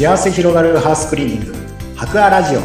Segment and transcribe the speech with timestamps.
[0.00, 1.54] 幸せ広がるハウスクリーニング。
[1.94, 2.60] 博アラジオ。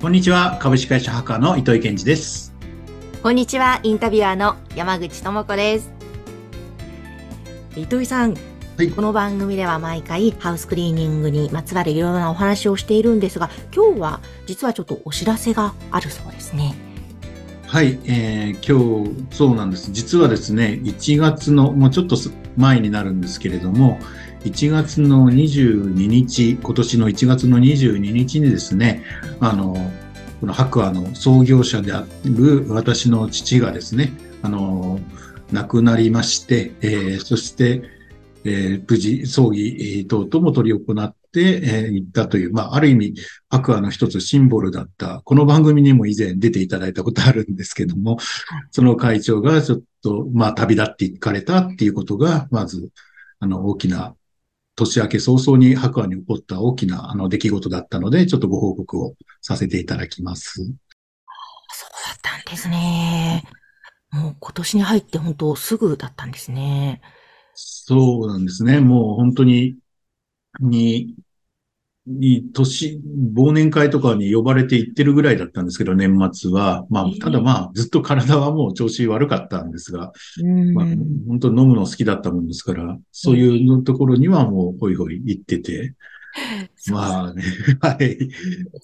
[0.00, 0.58] こんにちは。
[0.60, 2.52] 株式会社博アの糸井健二です。
[3.22, 3.78] こんにちは。
[3.84, 5.92] インタビュアーの山口智子です。
[7.76, 8.34] 糸井さん
[8.76, 16.74] はい、この番組では毎回ハウスクリーニングにまつわるいろいろなお話をしているんですが、今日は実はちょっとお知らせがあるそうですね。
[17.68, 19.92] はい、えー、今日そうなんです。
[19.92, 22.16] 実はですね、1月の、もうちょっと
[22.56, 24.00] 前になるんですけれども、
[24.42, 29.04] 1月の22日、今年の1月の22日にですね、
[29.38, 29.74] あの、
[30.40, 34.98] この白亜の創業者である私の父がですね、あの、
[35.52, 37.93] 亡くなりまして、えー、そして、
[38.44, 43.14] えー、無事、葬儀等々も取り行って、えー、いったという、まあ、ある意味、
[43.48, 48.18] 白亜の一つシンボルだった、この番組にも以前出ていただいたことあるんですけども、
[48.70, 52.90] その会長がちょっと、まあ、旅立っていかれたっていうことが、まず、
[53.40, 54.14] あの、大きな、
[54.76, 60.62] 年明け早々に白亜に起こった大きな、あの、出来事だったので、ちょっとご報告をさせていただきます。
[60.62, 63.44] そうだったんですね。
[64.10, 67.00] もう今年に入って本当すぐだったんですね。
[67.54, 68.80] そうなんですね。
[68.80, 69.76] もう本当に、
[70.60, 71.14] に、
[72.06, 73.00] に、年、
[73.34, 76.86] 忘年会とかに呼ばれて行ってるぐらいだったんですけど、年末は。
[76.90, 80.12] まあ、ただまあ、ずっと体はもう調子悪かったんですが、
[80.74, 80.86] まあ、
[81.26, 85.94] 本当飲むの好きだったもんですから、そういうところにはもうホイホイ行ってて、
[86.90, 87.42] まあね、
[87.80, 88.28] はい。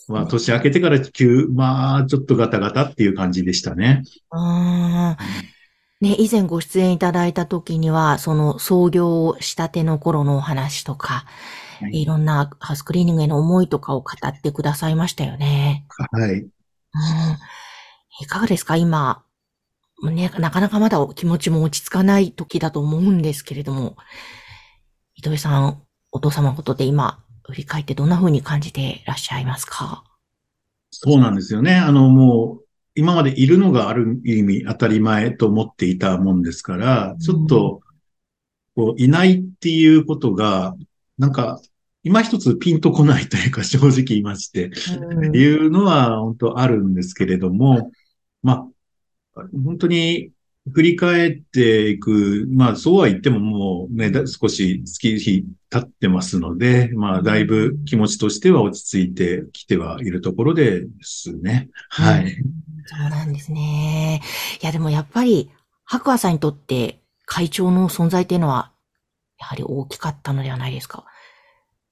[0.09, 4.03] まあ、年明けてから急、まあ、ちょっとガタガタっていう感じでしたね。
[4.31, 5.60] ああ。
[6.01, 11.27] ね、以前ご出演いただいた時には、その創業したての頃のお話とか、
[11.81, 15.87] はい、いろんなハウスクリーニングへの思いとかを語ってくださいましたよね。
[16.11, 16.31] はい。
[16.41, 16.49] うん、
[18.23, 18.77] いかがですか？
[18.77, 19.25] 今、
[20.03, 23.97] ね、なかなかまだ気持ちも落ち着かない時だと思うんですけれども、
[25.15, 25.83] 糸井さん、
[26.13, 30.05] お父様のことで今、振り返ってどんな風に感じていらっしゃいますか？
[30.91, 31.77] そうなんですよね。
[31.77, 32.60] あの、もう、
[32.95, 37.81] 今までいるのがある意味当たり前と思っていたもんですから、ちょっと、
[38.75, 40.75] こう、いないっていうことが、
[41.19, 41.61] なんか、
[42.03, 44.71] 今一つピンとこないというか、 正直言いまして、
[45.35, 47.93] いうのは本当あるんですけれども、
[48.43, 48.67] ま
[49.35, 50.33] あ、本当に
[50.73, 61.71] 振り返っていく、まあそうは言ってももうね、少し月日経ってますので、まあだいぶ気持ちとしては落ち着いてきてはいるところですね。
[61.89, 62.37] はい。
[62.91, 64.21] そうなんですね。
[64.61, 65.49] いやでもやっぱり、
[65.85, 68.73] 白亜さんにとって会長の存在っていうのは、
[69.39, 71.05] やはり大きかったのではないですか？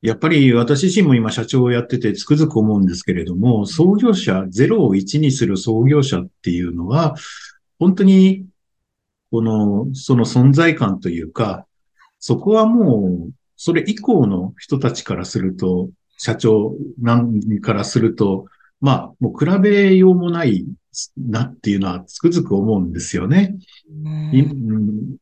[0.02, 7.14] やっぱり私自身も今社長をやっててつくづく思うんですけれども、創業者、0を1にする創業者っていうのは、
[7.78, 8.46] 本当に
[9.30, 11.64] この、その存在感というか、
[12.18, 18.46] そこはもう、それ以降の人たちからすると、社長なんからすると、
[18.80, 20.64] まあ、もう比べようもない
[21.16, 23.56] なっていうのはつくづく思うんですよね。
[23.90, 25.16] うん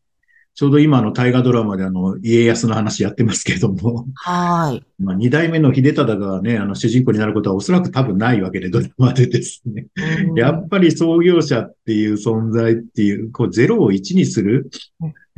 [0.57, 4.07] ちょうど今の大河ドラマであの、家康の話やってますけれども。
[4.15, 4.83] はい。
[4.99, 9.89] まあ、二代目の秀忠がね、あの、主人公になることはおそらく多分ないわけで、ドラマでですね。
[10.35, 14.71] やっぱり創業者っていう存在っていう、こう、0を1にする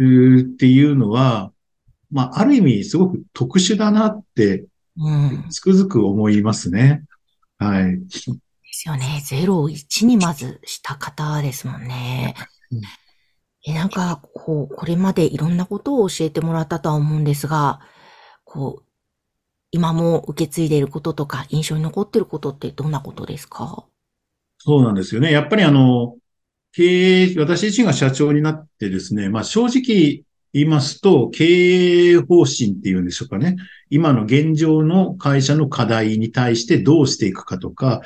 [0.00, 1.50] っていうのは、
[2.12, 4.67] まあ、ある意味すごく特殊だなって、
[5.50, 7.03] つくづく思いますね。
[7.59, 8.00] はい。
[8.69, 9.23] ですよね。
[9.25, 12.34] 0を1にまずした方ですもんね。
[12.71, 12.81] うん
[13.67, 17.81] え、なんか、こう、これまでいろんなことを教えてもらったとは思うんですが、
[18.45, 18.84] こう、
[19.73, 23.84] 今も受け継いでいることとか、印象に残っていることってどんなことですか？
[24.59, 25.33] そうなんですよね。
[25.33, 26.17] やっぱりあの、
[26.73, 30.23] 経営、私自身が社長になってですね、まあ正直
[30.53, 31.45] 言いますと、経
[32.13, 33.57] 営方針っていうんでしょうかね。
[33.91, 38.03] 今の現状の会社の課題に対してどうしていくかとか、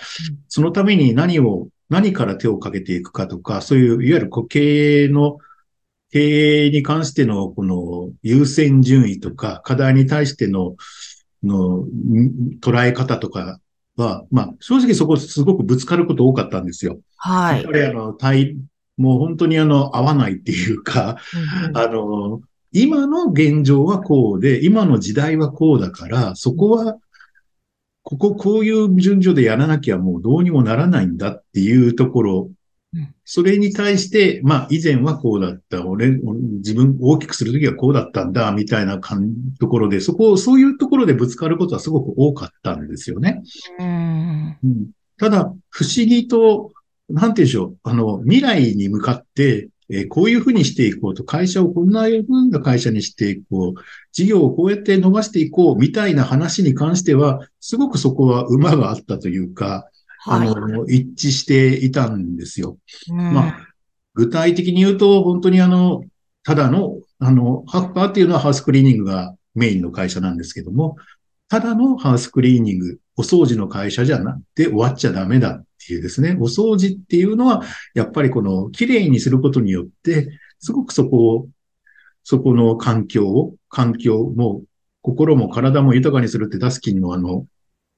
[0.49, 5.37] そのために何を何から手をかけていくかとか、そういう、いわゆる経営の、
[6.11, 10.77] 経営に関しての、この優先順位とか、課題に対しての、
[11.45, 11.85] の、
[12.63, 13.61] 捉え方とか
[13.97, 16.99] は、まあ、正直そこすごくぶつかること多かったんですよ。
[17.17, 17.63] はい。
[17.63, 18.57] やっぱりあの、対、
[18.97, 21.17] もう本当にあの、合わないっていうか、
[21.75, 22.41] あの、
[22.73, 26.97] 今の現状はこうで、今の時代はこうだから、そこは
[28.03, 32.51] こここういう順序でやらなきゃもうどうにもならないんだっていうところ、
[33.25, 36.11] それに対して、まあ以前はこうだった、俺、
[36.59, 43.43] 自分大きくするときはこうだったんだ、みたいなところで、そこ、そういうところでぶつかることはすごく多かったんですよね。
[43.79, 46.73] うん、ただ、不思議と、
[47.09, 53.81] なんて言うんでしょう、あの、未来に向かって、えー、こういうふうにしていこうと、会社をこんなふうな会社にしていこう、
[54.13, 55.77] 事業をこうやって伸ばしていこう。
[55.77, 59.87] みたいな話に関しては、すごくそこは馬があったというか、
[60.21, 62.79] はい、あの、一致していたんですよ。
[63.11, 63.69] うん、まあ、
[64.15, 66.03] 具体的に言うと、本当にあの、
[66.45, 70.97] ただの、あの、ハッパーっていうのはハウスクリーニングがメインの会社なんですけども、
[71.49, 75.51] ただのハウスクリーニング、お掃除の会社じゃなくて終わっちゃダメだ。
[75.51, 77.63] っていうですね、お掃除っていうのは、
[77.95, 81.49] やっぱりこの綺麗にすることによって、すごくそこを、
[82.25, 84.63] そこの環境を、環境も、
[85.03, 87.47] 心も体も豊かにするってダスキンのあの、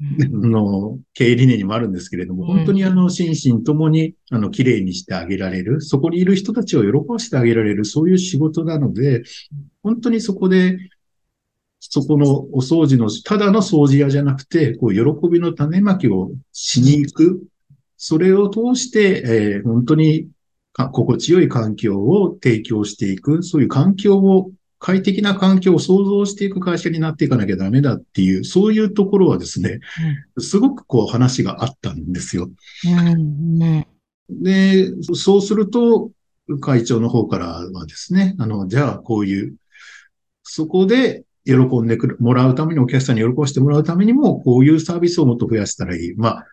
[0.01, 9.23] の経営理念にもあるんですけれども、本当にあの、心身ともに、あの、綺麗にしてあげられる、そこにいる人たちを喜ばせてあげられる、そういう仕事なので、
[9.83, 10.79] 本当にそこで、
[11.79, 17.45] そこのお掃除の、ただの掃除屋じゃなくて、こう、喜びの種まきをしに行く。
[18.07, 20.29] それを通して、えー、本当に
[20.75, 23.43] 心地よい環境を提供していく。
[23.43, 29.81] そういう環境を、快適な環境を創造していく会社になっていかなきゃダメだっていう、そういうところはですね、
[30.37, 32.51] うん、すごくこう話があったんですよ。
[32.87, 33.89] うんね、
[34.29, 36.11] で、そうすると、
[36.61, 39.55] 会長の方からはですね、あの、じゃあこういう、
[40.43, 46.15] そこで喜んでくる、もらうために、お客さんに喜ばしてもらうためにも、こういうサービスをもっと増やしたらいい。
[46.17, 46.47] まあ、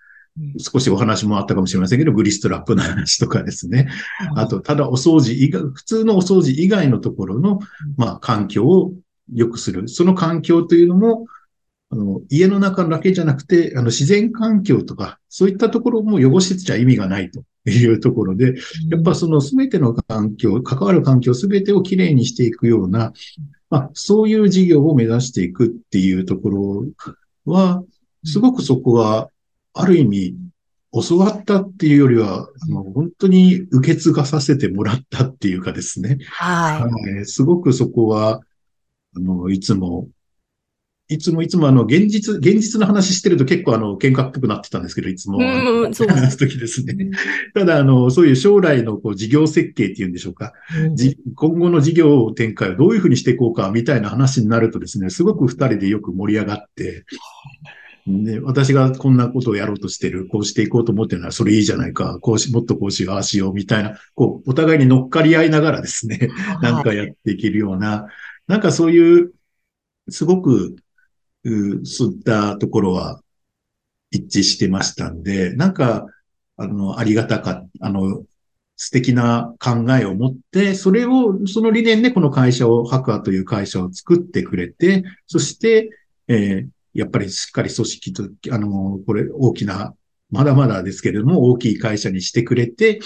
[0.57, 3.89] 少しお話もあったかもしれませんけど、グリストラップの話とかですね。
[4.35, 7.59] あと、ただお掃除以外、普通のお掃除以外のところの、
[7.97, 8.93] まあ、環境を
[9.33, 9.87] 良くする。
[9.87, 11.25] その環境というのも、
[11.89, 18.55] あの、家の中だけじゃなくて、あの、自然環境とか、そういったところも汚してちゃ意味がないというところで、
[18.89, 23.11] やっぱその全ての環境、関わる環境全てをきれいにしていくような、
[23.69, 26.85] まあ、そういう事業を目指していくっていうところ
[27.45, 27.83] は、
[28.23, 29.29] すごくそこは、
[29.73, 30.37] ある意味、
[30.93, 36.17] 教わったっていうよりは、あの、本当に受け継がさせてもらったっていうかですね。
[36.27, 37.15] はい。
[37.15, 38.41] はい、すごくそこは、
[39.15, 40.09] あの、いつも
[41.11, 45.39] いつもいつもあの、現実、現実の話してると結構あの、喧嘩っぽくなってたんですけど、いつも。
[45.39, 47.09] うん、そう話すときですね。
[47.53, 50.53] ただあの、そういう将来のこう事業設計っていうんでしょうか。
[50.73, 50.95] うん、
[51.35, 57.03] 今後の事業展開をどういうふうにしていこうか、みたいな話になるとですね、すごく二人でよく盛り上がって、
[58.07, 66.29] で、私がこんなことをやろうとしてる、こうしていこうと思ってるなら、それいいじゃないか、こうし、もっとこうしよう、ああしよう、みたいな、こう、お互いに乗っかり合いながらですね、
[66.61, 68.07] なんかやっていけるような、
[68.47, 69.33] なんかそういう、
[70.09, 70.75] すごく
[71.83, 73.21] そういったところは
[74.11, 76.05] 一致してましたんで、なんか、
[76.57, 78.23] あの、ありがたか、あの、
[78.75, 85.89] 素敵な考えを持って、それを、その理念でこの会社を、ハクアという会社を作ってくれて、そして、
[86.27, 89.93] えー、やっぱりしっかり組織と、あの、これ大きな、
[90.29, 92.99] まだまだですけれども、大きい会社にしてくれて、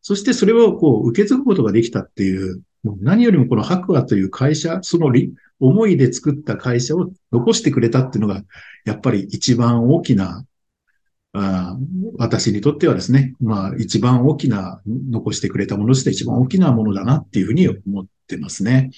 [0.00, 5.10] そしてそれをこう受け継ぐことができたっていう、もう何よりもこのハクアという会社、その
[5.60, 8.42] 思いで作った会社を残してくれたっていうのが、
[8.84, 10.44] やっぱり一番大きな、
[11.32, 11.76] あ
[12.18, 18.90] 私にとってはですね、まあ一番大きな、残してくれたものとして一番大きなものだなっていうふうに思ってますね。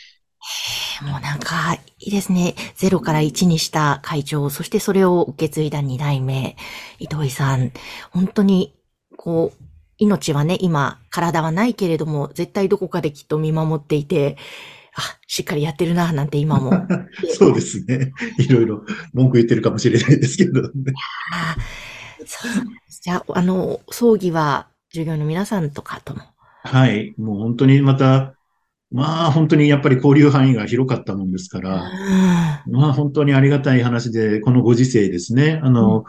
[1.02, 2.54] もうなんか、いいですね。
[2.76, 6.56] 0から1にした会長、そしてそれを受け継いだ2代目、
[6.98, 7.72] 糸井さん。
[8.10, 8.74] 本当に、
[9.16, 9.64] こう、
[9.98, 14.36] 命はね、今、体はないけれども、絶対どこかできっと見守っていて、
[14.94, 16.72] あ、しっかりやってるな、なんて今も。
[17.36, 18.12] そうですね。
[18.38, 20.70] いろいろ文句言ってるかもしれないですけどね。
[21.32, 21.56] あ
[22.26, 22.52] そう
[23.02, 26.22] じゃあ、あの、葬儀は従業員の皆さんとかとも。
[26.64, 27.14] はい。
[27.18, 28.34] もう本当にまた、
[28.92, 31.90] まあ本当にやっぱり交流範囲が広かったもんですから、
[32.66, 35.60] まあ本当にありがたい話で、このご時世ですね。
[35.62, 36.04] あの、うん。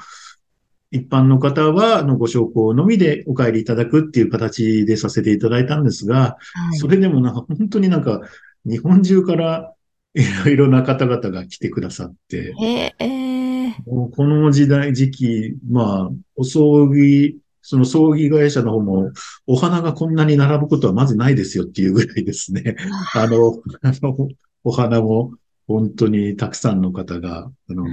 [0.91, 8.21] 一般の方は、あの、ご証拠のみでお帰りいただくっていう形でさせていただいたんですが、はい、それでもなんか、本当になんか、
[8.65, 9.73] 日本中から
[10.13, 12.53] いろいろな方々が来てくださって、
[12.99, 13.67] え。
[13.67, 17.37] ー、この時代、時期、まあ、お葬儀、
[17.69, 19.11] その葬儀会社の方も、
[19.45, 22.77] お花がこんなに並ぶことはまずないですよっていうぐらいですね。
[23.13, 24.29] あの、あの、
[24.63, 25.33] お花も
[25.67, 27.83] 本当にたくさんの方が、あの、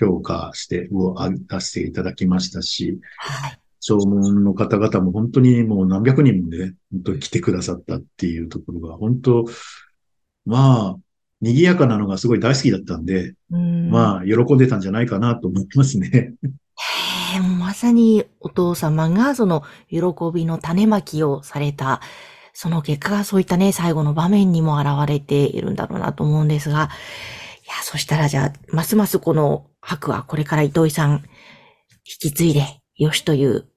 [0.00, 1.14] 評価して、を
[1.48, 9.46] 出していただきましたし、はい弔問の方々も本当にもう何百人で、ね、本当に来てくださったっていうところが、本当、
[10.44, 10.96] まあ、
[11.40, 16.34] 賑やかなのがすごい大好きだったんで、んまあ、喜んでたんじゃないかなと思いますね。
[17.70, 19.98] まさにお父様がその喜
[20.34, 22.00] びの種まきをされた、
[22.52, 26.90] その結果がそういったね、最後の場面にも現れているんだろうなと思うんですが、
[27.64, 31.22] いや、そしたらじゃあ、ますますこの白はこれから糸井さん
[32.22, 33.68] 引き継いでよしという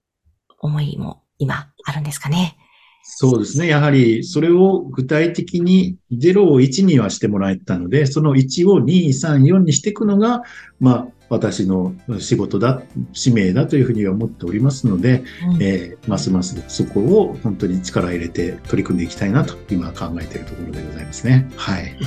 [0.58, 2.58] 思いも今あるんですかね。
[3.04, 3.68] そうですね。
[3.68, 10.42] やはり、それを具体的に0を1にはしてもらえたので、その1を2、3、4にしていくのが、
[10.80, 12.82] まあ、私の仕事だ、
[13.14, 21.50] 使命だというふうには思っておりますので、うん、えー、ますますそこを本当に力入れて取り組んでいきたいなと今考えているところでございますね。
[21.56, 21.96] はい。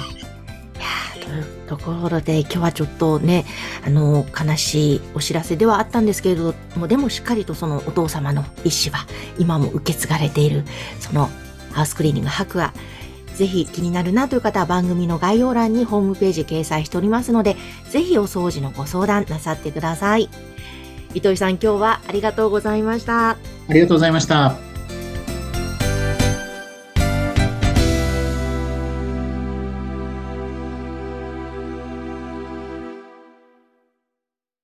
[1.66, 3.44] とところで今日はちょっとね、
[3.84, 9.06] あの、悲しいお知らせではあったんですけれども、でもしっかりとそのお父様の意思は
[9.38, 10.62] 今も受け継がれている、
[11.00, 11.28] その
[11.72, 12.72] ハウスクリーニング白亜、
[13.36, 17.56] ぜひ気になるなという方は番組の概要欄にホームページ掲載しておりますので、
[17.90, 20.28] ぜひお掃除のご相談なさってください。
[21.14, 23.30] 糸井さん今日はありがとうございました。
[23.30, 23.36] あ
[23.70, 24.75] りがとうございました。